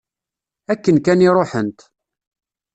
[0.71, 1.79] Akken kan i ruḥent.